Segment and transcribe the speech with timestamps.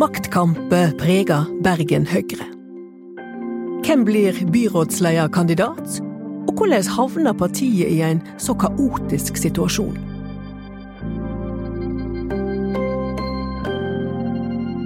[0.00, 0.56] Maktkamp
[0.96, 2.46] preger Bergen Høyre.
[3.84, 6.00] Hvem blir byrådslederkandidat,
[6.48, 10.00] og hvordan havner partiet i en så kaotisk situasjon?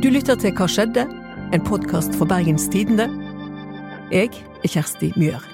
[0.03, 1.07] Du lytter til Hva skjedde?
[1.55, 3.07] En podkast for Bergens Tidende.
[4.11, 4.35] Jeg
[4.65, 5.54] er Kjersti Mjør.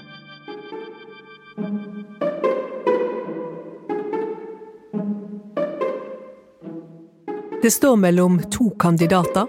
[7.62, 9.46] Det står mellom to kandidater.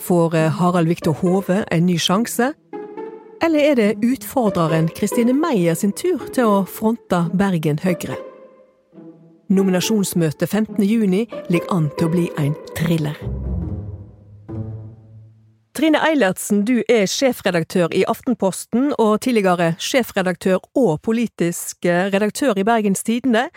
[0.00, 2.52] Får eh, Harald Viktor Hove en ny sjanse?
[3.42, 8.18] Eller er det utfordreren Kristine Meyer sin tur til å fronte Bergen Høyre?
[9.54, 13.14] Nominasjonsmøtet 15.6 ligger an til å bli en thriller.
[15.76, 22.64] Trine Eilertsen, du er sjefredaktør i Aftenposten, og tidligere sjefredaktør og politisk eh, redaktør i
[22.64, 23.50] Bergens Tidende.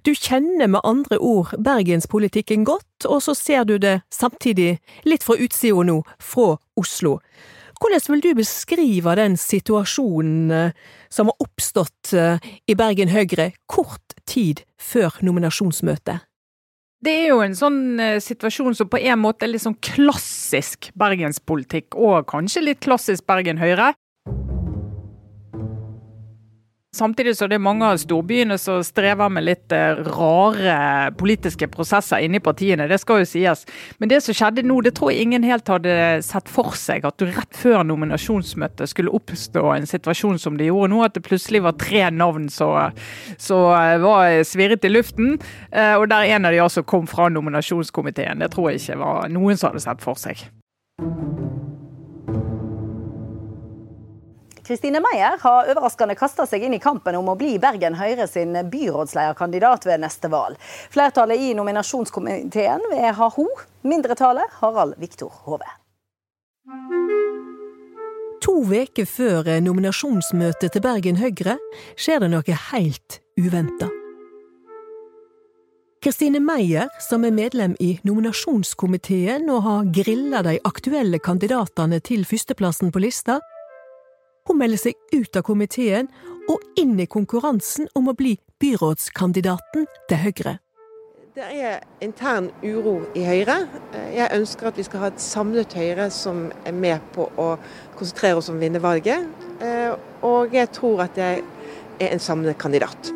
[0.00, 5.36] Du kjenner med andre ord bergenspolitikken godt, og så ser du det samtidig litt fra
[5.36, 7.18] utsida nå, fra Oslo.
[7.76, 10.72] Hvordan vil du beskrive den situasjonen eh,
[11.12, 16.27] som har oppstått eh, i Bergen Høyre kort tid før nominasjonsmøtet?
[17.04, 20.90] Det er jo en sånn eh, situasjon som på en måte er litt sånn klassisk
[20.98, 23.92] bergenspolitikk, og kanskje litt klassisk Bergen Høyre.
[26.98, 32.24] Samtidig så det er mange av storbyene som strever med litt eh, rare politiske prosesser
[32.24, 33.64] inni partiene, det skal jo sies.
[34.02, 35.94] Men det som skjedde nå, det tror jeg ingen helt hadde
[36.26, 37.06] sett for seg.
[37.06, 41.02] At du rett før nominasjonsmøtet skulle oppstå en situasjon som det gjorde nå.
[41.06, 45.36] At det plutselig var tre navn som eh, var svirret i luften.
[45.70, 48.42] Eh, og der en av de altså kom fra nominasjonskomiteen.
[48.42, 50.48] Det tror jeg ikke var noen som hadde sett for seg.
[54.68, 58.52] Kristine Meyer har overraskende kasta seg inn i kampen om å bli Bergen Høyre sin
[58.68, 60.60] byrådslederkandidat ved neste valg.
[60.92, 63.46] Flertallet i nominasjonskomiteen vil ha ho,
[63.88, 65.72] mindretallet Harald Viktor Hove.
[68.44, 71.56] To uker før nominasjonsmøtet til Bergen Høyre
[71.96, 73.88] skjer det noe helt uventa.
[76.04, 82.92] Kristine Meyer, som er medlem i nominasjonskomiteen og har grilla de aktuelle kandidatene til førsteplassen
[82.92, 83.40] på lista,
[84.48, 86.08] hun melder seg ut av komiteen
[86.48, 90.54] og inn i konkurransen om å bli byrådskandidaten til Høyre.
[91.38, 93.60] Det er intern uro i Høyre.
[94.10, 97.52] Jeg ønsker at vi skal ha et samlet Høyre som er med på å
[97.94, 99.28] konsentrere oss om å vinne valget.
[99.62, 99.92] Eh,
[100.26, 101.44] og jeg tror at jeg
[102.00, 103.12] er en samlet kandidat.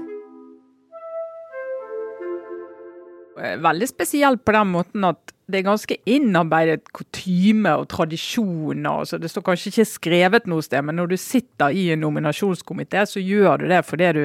[3.43, 9.03] Veldig spesielt på den måten at det er ganske innarbeidet kutyme og tradisjoner.
[9.05, 13.05] Altså det står kanskje ikke skrevet noe sted, men når du sitter i en nominasjonskomité,
[13.09, 14.23] så gjør du det fordi du,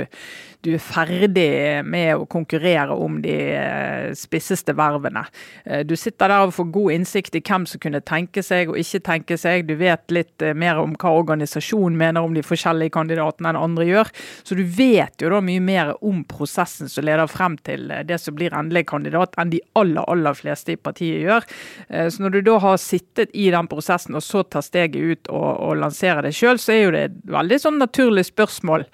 [0.65, 1.49] du, er ferdig
[1.88, 5.25] med å konkurrere om de eh, spisseste vervene.
[5.65, 8.79] Eh, du sitter der og får god innsikt i hvem som kunne tenke seg og
[8.79, 9.67] ikke tenke seg.
[9.67, 13.89] Du vet litt eh, mer om hva organisasjonen mener om de forskjellige kandidatene enn andre
[13.89, 14.13] gjør.
[14.47, 18.35] Så du vet jo da mye mer om prosessen som leder frem til det som
[18.38, 21.47] blir endelig kandidat, enn de aller, aller fleste i partiet gjør.
[21.89, 25.31] Eh, så når du da har sittet i den prosessen og så tar steget ut
[25.33, 28.88] og, og lanserer det sjøl, så er jo det et veldig sånn naturlig spørsmål.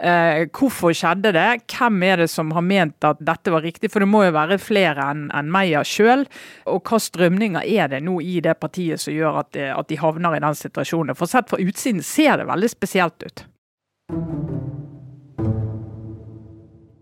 [0.00, 1.48] Eh, hvorfor skjedde det?
[1.70, 3.92] Hvem er det som har ment at dette var riktig?
[3.92, 6.24] For det må jo være flere enn en Meyer sjøl.
[6.70, 10.00] Og hva strømninger er det nå i det partiet som gjør at, det, at de
[10.00, 11.18] havner i den situasjonen?
[11.18, 13.46] For sett fra utsiden ser det veldig spesielt ut.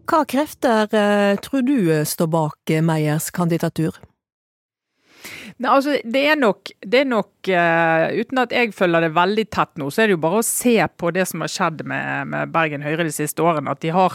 [0.09, 1.79] Hva krefter eh, tror du
[2.09, 3.99] står bak Meyers kandidatur?
[5.59, 9.45] Nei, altså, det er nok, det er nok uh, Uten at jeg følger det veldig
[9.51, 12.29] tett nå, så er det jo bare å se på det som har skjedd med,
[12.31, 13.75] med Bergen Høyre de siste årene.
[13.75, 14.15] At de har,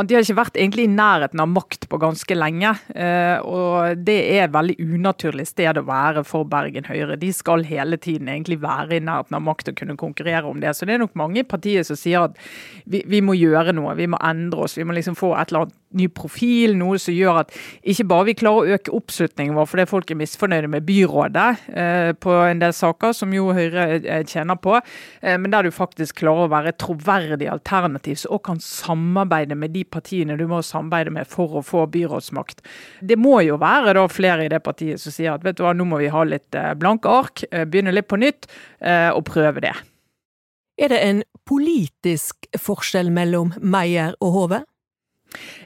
[0.00, 2.72] de har ikke vært egentlig i nærheten av makt på ganske lenge.
[2.94, 7.20] Uh, og det er et veldig unaturlig sted å være for Bergen Høyre.
[7.20, 10.72] De skal hele tiden egentlig være i nærheten av makt og kunne konkurrere om det.
[10.72, 12.40] Så det er nok mange i partiet som sier at
[12.88, 14.78] vi, vi må gjøre noe, vi må endre oss.
[14.80, 17.54] Vi må liksom få et eller annet ny profil, noe som gjør at
[17.88, 22.10] ikke bare vi klarer å øke oppslutningen vår fordi folk er misfornøyde med byrådet eh,
[22.20, 24.76] på en del saker, som jo Høyre eh, tjener på.
[25.22, 29.72] Eh, men der du faktisk klarer å være et troverdig alternativ, og kan samarbeide med
[29.76, 32.64] de partiene du må samarbeide med for å få byrådsmakt.
[33.00, 35.74] Det må jo være da flere i det partiet som sier at vet du hva,
[35.76, 38.48] nå må vi ha litt blanke ark, begynne litt på nytt
[39.14, 39.74] og prøve det.
[40.78, 44.60] Er det en politisk forskjell mellom Meyer og Hove?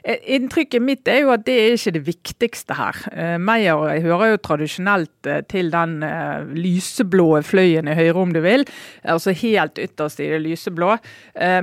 [0.03, 2.97] Eh, inntrykket mitt er jo at det er ikke det viktigste her.
[3.13, 5.95] Eh, Meyer hører jo tradisjonelt eh, til den
[6.57, 8.65] lyseblå fløyen i Høyre, om du vil.
[9.07, 10.95] Altså helt ytterst i det lyseblå.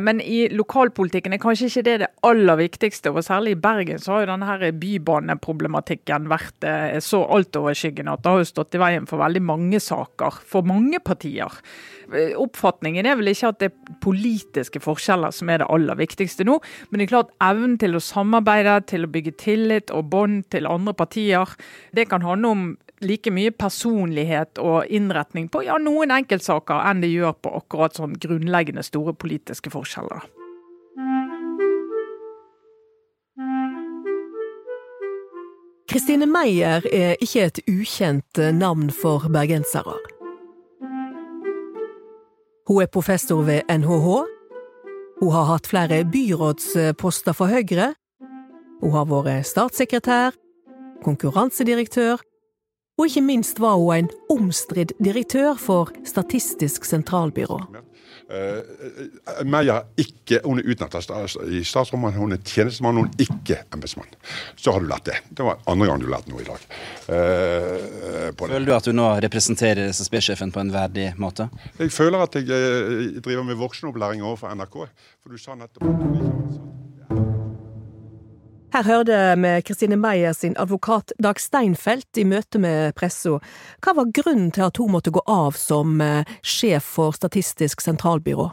[0.01, 3.13] Men i lokalpolitikken er kanskje ikke det det aller viktigste.
[3.13, 6.67] og Særlig i Bergen så har jo denne bybaneproblematikken vært
[7.05, 10.41] så altoverskyggende at det har jo stått i veien for veldig mange saker.
[10.49, 11.61] For mange partier.
[12.11, 16.59] Oppfatningen er vel ikke at det er politiske forskjeller som er det aller viktigste nå,
[16.91, 20.69] men det er klart evnen til å samarbeide, til å bygge tillit og bånd til
[20.71, 21.55] andre partier,
[21.97, 22.65] det kan handle om
[23.01, 28.19] like mye personlighet og innretning på ja, noen enkeltsaker enn det gjør på akkurat sånn
[28.21, 30.29] grunnleggende store politiske forskjeller.
[35.91, 39.97] Kristine Meyer er ikke et ukjent navn for bergensere.
[42.69, 44.09] Hun er professor ved NHH.
[45.21, 47.95] Hun har hatt flere byrådsposter for Høyre.
[48.81, 50.37] Hun har vært statssekretær,
[51.05, 52.23] konkurransedirektør,
[52.99, 57.61] og ikke minst var hun en omstridt direktør for Statistisk sentralbyrå.
[58.31, 60.95] Uh, Meyer er ikke, hun er utnevnt
[61.51, 64.11] i statsrådet, hun er tjenestemann, hun er ikke embetsmann.
[64.55, 65.19] Så har du lært det.
[65.35, 66.67] Det var andre gang du lærte noe i dag.
[67.11, 71.51] Uh, føler du at du nå representerer SSB-sjefen på en verdig måte?
[71.81, 74.79] Jeg føler at jeg uh, driver med voksenopplæring overfor NRK.
[75.25, 76.80] For du sa nettopp
[78.71, 83.41] her hørte vi Kristine Meyer sin advokat Dag Steinfeld i møte med pressa.
[83.83, 88.51] Hva var grunnen til at hun måtte gå av som eh, sjef for Statistisk sentralbyrå?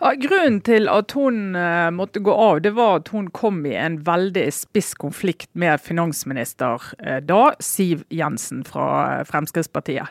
[0.00, 3.74] Ja, grunnen til at hun uh, måtte gå av, det var at hun kom i
[3.76, 10.08] en veldig spiss konflikt med finansminister uh, da, Siv Jensen fra Fremskrittspartiet.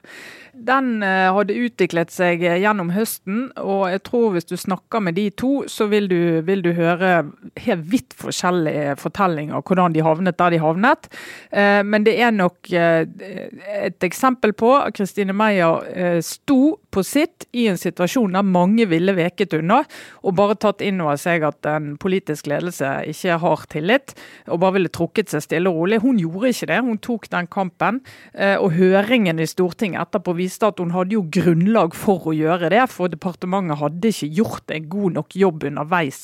[0.66, 5.52] Den hadde utviklet seg gjennom høsten, og jeg tror hvis du snakker med de to,
[5.72, 7.24] så vil du, vil du høre
[7.64, 11.10] helt vidt forskjellige fortellinger hvordan de havnet der de havnet.
[11.52, 17.80] Men det er nok et eksempel på at Kristine Meyer sto på sitt i en
[17.80, 19.84] situasjon der mange ville veket unna
[20.24, 24.14] og bare tatt inn over seg at en politisk ledelse ikke har tillit,
[24.50, 26.02] og bare ville trukket seg stille og rolig.
[26.04, 28.02] Hun gjorde ikke det, hun tok den kampen.
[28.34, 32.72] Eh, og høringen i Stortinget etterpå viste at hun hadde jo grunnlag for å gjøre
[32.74, 36.22] det, for departementet hadde ikke gjort en god nok jobb underveis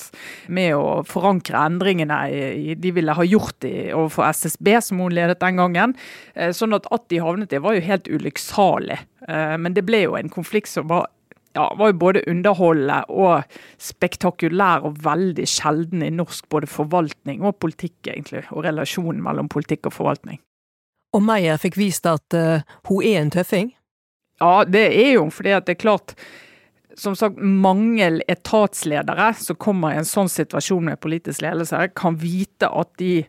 [0.48, 2.20] med å forankre endringene
[2.82, 5.96] de ville ha gjort overfor SSB, som hun ledet den gangen.
[6.34, 9.00] Eh, sånn at at de havnet det, var jo helt ulykksalig.
[9.28, 11.10] Eh, men det ble jo en konflikt som var
[11.56, 17.56] ja, var jo både underholdende og spektakulær og veldig sjelden i norsk både forvaltning og
[17.64, 18.44] politikk, egentlig.
[18.52, 20.42] Og relasjonen mellom politikk og forvaltning.
[21.16, 23.72] Og Meyer fikk vist at uh, hun er en tøffing?
[24.42, 26.16] Ja, det er jo fordi at det er klart
[26.96, 32.70] som sagt, mange etatsledere som kommer i en sånn situasjon med politisk ledelse, kan vite
[32.72, 33.26] at de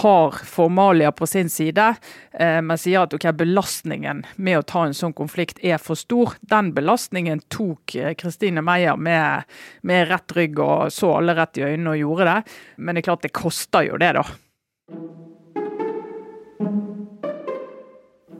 [0.00, 1.94] har formalia på sin side,
[2.32, 6.38] eh, men sier at okay, belastningen med å ta en sånn konflikt er for stor.
[6.40, 9.44] Den belastningen tok Kristine eh, Meyer med,
[9.84, 12.56] med rett rygg og så alle rett i øynene og gjorde det.
[12.80, 14.24] Men det er klart det koster jo det, da.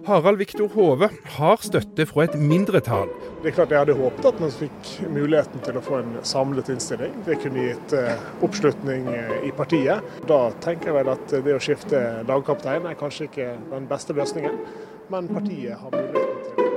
[0.07, 3.09] Harald Viktor Hove har støtte fra et mindretall.
[3.41, 6.69] Det er klart Jeg hadde håpet at man fikk muligheten til å få en samlet
[6.75, 7.15] innstilling.
[7.25, 10.05] Det kunne gitt eh, oppslutning eh, i partiet.
[10.29, 14.61] Da tenker jeg vel at det å skifte lagkaptein er kanskje ikke den beste løsningen,
[15.09, 16.71] men partiet har muligheten til det.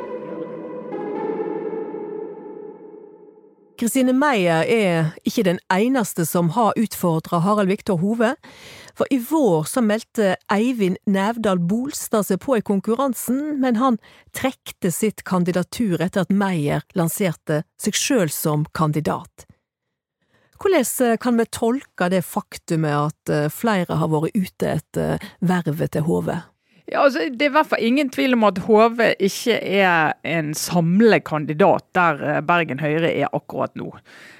[3.77, 8.31] Kristine Meyer er ikke den eneste som har utfordra Harald Viktor Hove.
[8.97, 13.99] For i vår så meldte Eivind Nævdal Bolstad seg på i konkurransen, men han
[14.33, 19.45] trekte sitt kandidatur etter at Meyer lanserte seg sjøl som kandidat.
[20.57, 25.93] Hvordan eh, kan vi tolke det faktumet at eh, flere har vært ute etter vervet
[25.93, 26.31] til HV?
[26.87, 30.53] Ja, altså, det er i hvert fall ingen tvil om at HV ikke er en
[30.57, 33.91] samlekandidat der eh, Bergen Høyre er akkurat nå.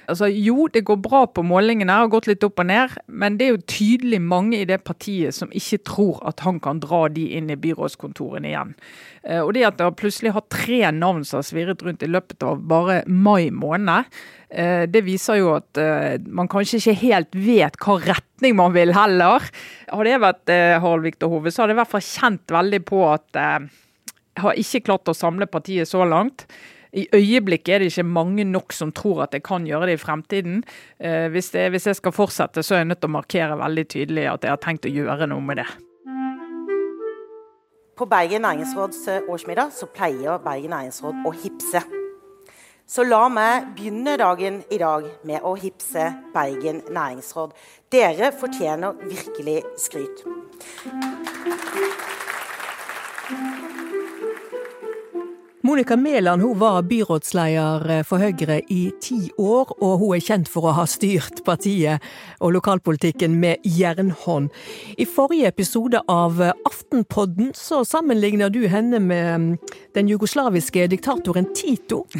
[0.08, 3.44] Altså, jo, det går bra på målingene, har gått litt opp og ned, men det
[3.44, 7.26] er jo tydelig mange i det partiet som ikke tror at han kan dra de
[7.36, 8.72] inn i byrådskontorene igjen.
[9.28, 12.46] Eh, og det at det plutselig har tre navn som har svirret rundt i løpet
[12.46, 14.08] av bare mai måned,
[14.48, 18.94] eh, det viser jo at eh, man kanskje ikke helt vet hva retning man vil
[18.96, 19.44] heller.
[19.92, 23.04] Har det vært Harald Viktor Hove, så har det i hvert fall kjent veldig på
[23.12, 23.68] at jeg
[24.40, 26.46] har ikke klart å samle partiet så langt.
[26.92, 30.00] I øyeblikket er det ikke mange nok som tror at jeg kan gjøre det i
[30.00, 30.62] fremtiden.
[31.00, 33.86] Eh, hvis, det, hvis, jeg skal fortsette, så er jeg nødt til å markere veldig
[33.88, 35.68] tydelig at jeg har tenkt å gjøre noe med det.
[37.98, 41.82] På Bergen næringsråds eh, årsmiddag så pleier Bergen næringsråd å hipse.
[42.88, 47.52] Så la meg begynne dagen i dag med å hipse Bergen næringsråd.
[47.92, 50.24] Dere fortjener virkelig skryt.
[55.68, 60.64] Monica Mæland var byrådsleder eh, for Høyre i ti år, og hun er kjent for
[60.64, 62.00] å ha styrt partiet
[62.40, 64.48] og lokalpolitikken med jernhånd.
[64.96, 69.50] I forrige episode av Aftenpodden så sammenligner du henne med mm,
[69.98, 72.06] den jugoslaviske diktatoren Tito.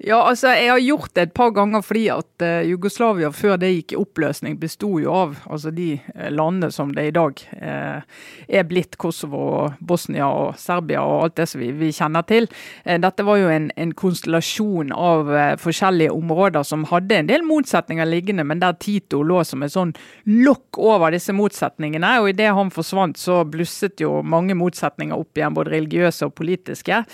[0.00, 3.70] Ja, altså jeg har gjort det et par ganger fordi at uh, Jugoslavia før det
[3.72, 5.88] gikk i oppløsning besto jo av altså de
[6.32, 11.62] landene som det i dag er blitt, Kosovo, Bosnia og Serbia og alt det som
[11.62, 12.39] vi, vi kjenner til.
[12.84, 15.30] Dette var jo en, en konstellasjon av
[15.60, 19.92] forskjellige områder som hadde en del motsetninger liggende, men der Tito lå som et sånn
[20.28, 22.16] lokk over disse motsetningene.
[22.22, 27.04] Og idet han forsvant, så blusset jo mange motsetninger opp igjen, både religiøse og politiske.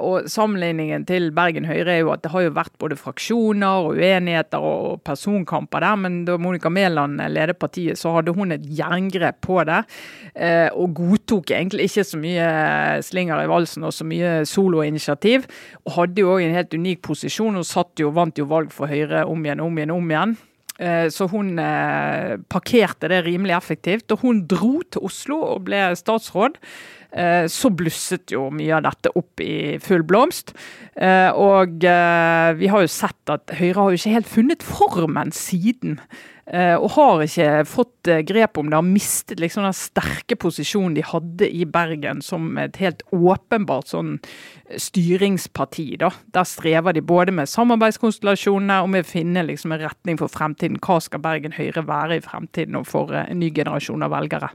[0.00, 3.98] og sammenligningen til Bergen Høyre er jo at det har jo vært både fraksjoner og
[3.98, 9.40] uenigheter og personkamper der, men da Monica Mæland leder partiet, så hadde hun et jerngrep
[9.44, 9.82] på det.
[10.34, 12.48] Eh, og godtok egentlig ikke så mye
[13.04, 15.48] slinger i valsen og så mye soloinitiativ.
[15.84, 17.58] Og hadde jo òg en helt unik posisjon.
[17.58, 20.36] Hun satt jo, vant jo valg for Høyre om igjen, om igjen, om igjen.
[20.78, 24.12] Eh, så hun eh, parkerte det rimelig effektivt.
[24.14, 26.60] Og hun dro til Oslo og ble statsråd.
[27.12, 30.52] Eh, så blusset jo mye av dette opp i full blomst.
[30.92, 35.32] Eh, og eh, vi har jo sett at Høyre har jo ikke helt funnet formen
[35.34, 36.02] siden.
[36.48, 41.44] Og har ikke fått grep om det, har mistet liksom den sterke posisjonen de hadde
[41.44, 44.14] i Bergen som et helt åpenbart sånn
[44.80, 45.98] styringsparti.
[46.00, 46.08] da.
[46.32, 50.80] Der strever de både med samarbeidskonstellasjonene og med å finne liksom en retning for fremtiden.
[50.80, 54.48] Hva skal Bergen Høyre være i fremtiden og for en ny generasjon av velgere?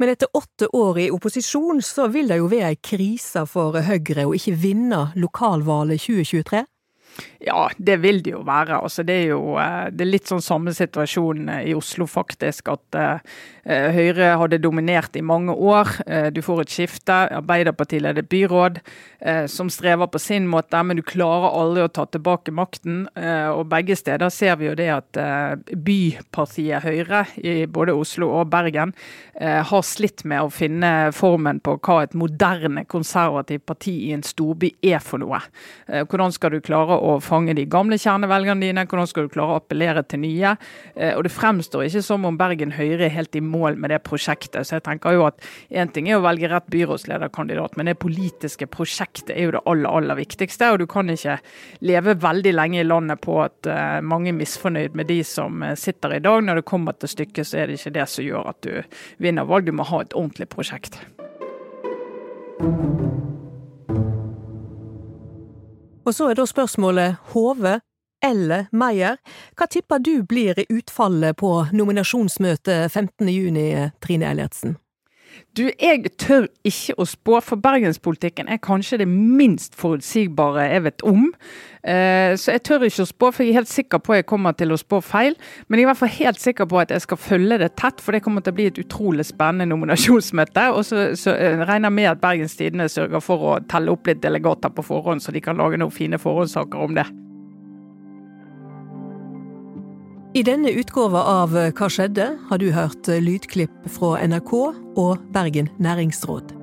[0.00, 4.24] Men etter åtte år i opposisjon, så vil det jo være ei krise for Høyre
[4.24, 6.62] å ikke vinne lokalvalget 2023?
[7.40, 8.82] Ja, det vil det jo være.
[8.84, 12.68] Altså, det er jo eh, det er litt sånn samme situasjon eh, i Oslo, faktisk.
[12.68, 13.38] At uh,
[13.94, 15.88] Høyre hadde dominert i mange år.
[16.04, 17.16] Uh, du får et skifte.
[17.40, 18.80] Arbeiderpartiet leder byråd,
[19.24, 23.06] uh, som strever på sin måte, men du klarer aldri å ta tilbake makten.
[23.10, 25.18] og begge steder ser vi jo det at
[25.70, 28.92] bypartiet Høyre, i både Oslo og Bergen,
[29.40, 34.72] har slitt med å finne formen på hva et moderne, konservativt parti i en storby
[34.82, 35.40] er for noe.
[35.86, 39.60] hvordan skal du klare å fange de gamle kjernevelgerne dine, hvordan skal du klare å
[39.60, 40.54] appellere til nye.
[40.94, 44.02] Eh, og Det fremstår ikke som om Bergen Høyre er helt i mål med det
[44.06, 44.62] prosjektet.
[44.66, 45.40] Så jeg tenker jo at
[45.70, 49.90] Én ting er å velge rett byrådslederkandidat, men det politiske prosjektet er jo det aller,
[49.90, 50.70] aller viktigste.
[50.72, 51.38] Og du kan ikke
[51.86, 55.76] leve veldig lenge i landet på at uh, mange er misfornøyd med de som eh,
[55.78, 56.42] sitter i dag.
[56.44, 59.48] Når det kommer til stykket, så er det ikke det som gjør at du vinner
[59.48, 59.66] valg.
[59.66, 61.00] Du må ha et ordentlig prosjekt.
[66.06, 67.80] Og så er da spørsmålet Hove
[68.24, 69.18] eller Meyer.
[69.56, 74.76] Hva tipper du blir utfallet på nominasjonsmøtet 15.6, Trine Eilertsen?
[75.56, 81.04] Du, jeg tør ikke å spå, for bergenspolitikken er kanskje det minst forutsigbare jeg vet
[81.06, 81.28] om.
[81.82, 84.28] Eh, så jeg tør ikke å spå, for jeg er helt sikker på at jeg
[84.30, 85.38] kommer til å spå feil.
[85.68, 88.04] Men jeg er i hvert fall helt sikker på at jeg skal følge det tett,
[88.04, 90.68] for det kommer til å bli et utrolig spennende nominasjonsmøte.
[90.76, 94.10] Og så, så eh, regner jeg med at Bergens Tidende sørger for å telle opp
[94.10, 97.08] litt delegater på forhånd, så de kan lage noen fine forhåndssaker om det.
[100.40, 102.24] I denne utgåva av Hva skjedde?
[102.48, 104.52] har du hørt lydklipp fra NRK
[104.96, 106.54] og Bergen næringsråd.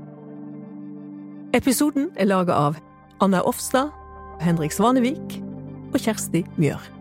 [1.53, 2.81] Episoden er laga av
[3.21, 3.93] Anna Offstad,
[4.41, 5.37] Henrik Svanevik
[5.91, 6.96] og Kjersti Mjør.